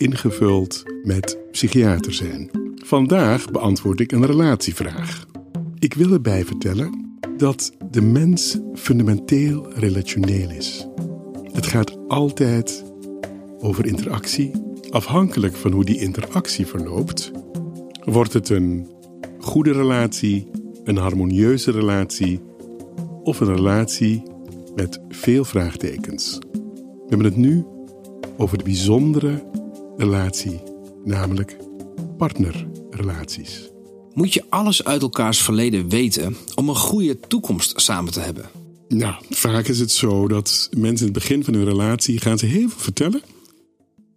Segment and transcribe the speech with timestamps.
[0.00, 2.50] ingevuld met psychiater zijn.
[2.74, 5.26] Vandaag beantwoord ik een relatievraag.
[5.78, 10.86] Ik wil erbij vertellen dat de mens fundamenteel relationeel is.
[11.52, 12.84] Het gaat altijd
[13.58, 14.50] over interactie.
[14.90, 17.30] Afhankelijk van hoe die interactie verloopt,
[18.04, 18.90] wordt het een
[19.38, 20.50] goede relatie,
[20.84, 22.40] een harmonieuze relatie
[23.22, 24.22] of een relatie
[24.74, 26.38] met veel vraagtekens.
[26.52, 27.64] We hebben het nu
[28.36, 29.42] over de bijzondere
[30.00, 30.60] relatie,
[31.04, 31.56] namelijk
[32.18, 33.70] partnerrelaties.
[34.12, 38.50] Moet je alles uit elkaars verleden weten om een goede toekomst samen te hebben?
[38.88, 42.46] Nou, vaak is het zo dat mensen in het begin van hun relatie gaan ze
[42.46, 43.22] heel veel vertellen.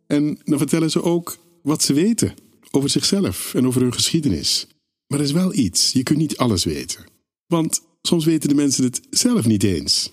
[0.08, 2.34] En dan vertellen ze ook wat ze weten
[2.72, 4.68] over zichzelf en over hun geschiedenis.
[5.08, 7.04] Maar er is wel iets, je kunt niet alles weten.
[7.48, 10.12] Want soms weten de mensen het zelf niet eens.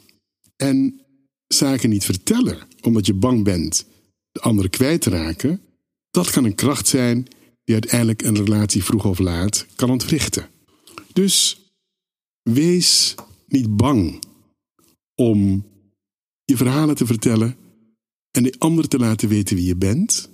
[0.56, 1.00] En
[1.46, 3.86] zaken niet vertellen omdat je bang bent
[4.32, 5.60] de ander kwijt te raken,
[6.10, 7.26] dat kan een kracht zijn
[7.64, 10.48] die uiteindelijk een relatie vroeg of laat kan ontwrichten.
[11.12, 11.60] Dus
[12.42, 13.14] wees
[13.46, 14.22] niet bang
[15.14, 15.66] om
[16.44, 17.56] je verhalen te vertellen
[18.30, 20.30] en de ander te laten weten wie je bent.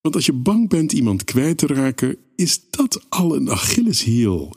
[0.00, 4.56] Want als je bang bent iemand kwijt te raken, is dat al een Achilleshiel.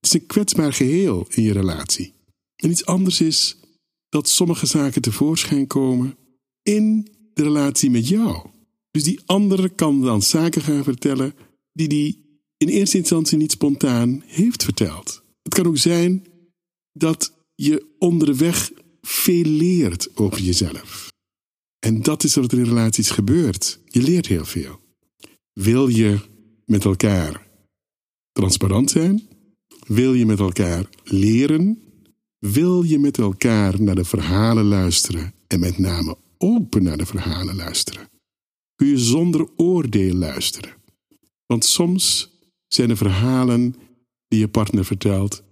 [0.00, 2.12] Het is een kwetsbaar geheel in je relatie.
[2.56, 3.56] En iets anders is
[4.08, 6.16] dat sommige zaken tevoorschijn komen
[6.62, 8.46] in de relatie met jou.
[8.90, 11.34] Dus die andere kan dan zaken gaan vertellen
[11.72, 15.22] die die in eerste instantie niet spontaan heeft verteld.
[15.42, 16.26] Het kan ook zijn
[16.92, 21.12] dat je onderweg veel leert over jezelf.
[21.78, 23.80] En dat is wat er in relaties gebeurt.
[23.86, 24.80] Je leert heel veel.
[25.52, 26.18] Wil je
[26.64, 27.46] met elkaar
[28.32, 29.28] transparant zijn?
[29.86, 31.82] Wil je met elkaar leren?
[32.38, 37.56] Wil je met elkaar naar de verhalen luisteren en met name open naar de verhalen
[37.56, 38.08] luisteren?
[38.74, 40.74] Kun je zonder oordeel luisteren?
[41.46, 42.30] Want soms
[42.66, 43.74] zijn de verhalen
[44.28, 45.42] die je partner vertelt,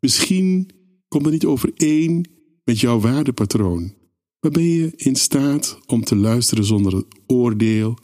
[0.00, 0.70] misschien
[1.08, 2.26] komt het niet overeen
[2.64, 3.94] met jouw waardepatroon.
[4.40, 7.98] Maar ben je in staat om te luisteren zonder oordeel?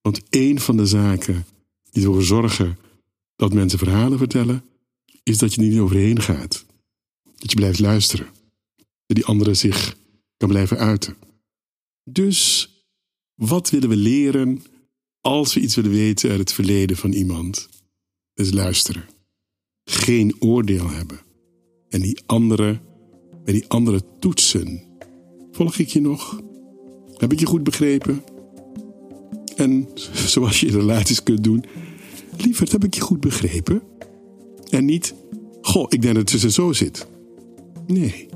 [0.00, 1.44] Want een van de zaken
[1.90, 2.78] die ervoor zorgen
[3.36, 4.64] dat mensen verhalen vertellen,
[5.22, 6.64] is dat je er niet overheen gaat.
[7.36, 8.26] Dat je blijft luisteren.
[9.06, 9.96] Dat die andere zich
[10.36, 11.16] kan blijven uiten.
[12.04, 12.68] Dus
[13.34, 14.62] wat willen we leren
[15.20, 17.68] als we iets willen weten uit het verleden van iemand?
[18.34, 19.04] Dus luisteren.
[19.84, 21.20] Geen oordeel hebben.
[21.88, 22.80] En die andere,
[23.44, 24.82] bij die andere toetsen.
[25.50, 26.40] Volg ik je nog?
[27.16, 28.24] Heb ik je goed begrepen?
[29.56, 29.88] En
[30.34, 31.64] zoals je relaties kunt doen,
[32.36, 33.82] lieverd, heb ik je goed begrepen?
[34.70, 35.14] En niet,
[35.60, 37.06] goh, ik denk dat het zo zit.
[37.86, 38.28] Nee.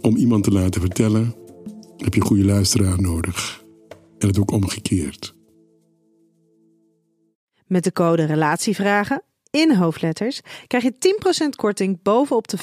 [0.00, 1.34] Om iemand te laten vertellen,
[2.04, 3.64] heb je een goede luisteraar nodig.
[4.18, 5.34] En het ook omgekeerd.
[7.66, 10.94] Met de code RELATIEVRAGEN in hoofdletters krijg je
[11.44, 12.58] 10% korting bovenop de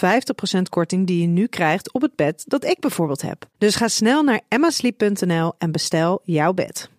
[0.57, 3.45] 50% korting die je nu krijgt op het bed dat ik bijvoorbeeld heb.
[3.57, 6.89] Dus ga snel naar emmasleep.nl en bestel jouw bed.